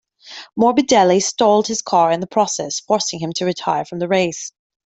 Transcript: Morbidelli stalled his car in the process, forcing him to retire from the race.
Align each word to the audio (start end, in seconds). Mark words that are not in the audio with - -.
Morbidelli 0.57 1.19
stalled 1.21 1.67
his 1.67 1.83
car 1.83 2.11
in 2.11 2.21
the 2.21 2.25
process, 2.25 2.79
forcing 2.79 3.19
him 3.19 3.31
to 3.33 3.45
retire 3.45 3.85
from 3.85 3.99
the 3.99 4.07
race. 4.07 4.51